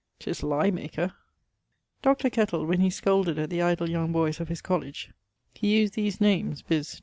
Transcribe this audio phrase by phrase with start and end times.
[0.19, 1.13] ''tis Lyemaker.'
[2.01, 2.31] Dr.
[2.31, 5.11] Kettle, when he scolded at the idle young boies of his colledge,
[5.53, 6.99] he used these names, viz.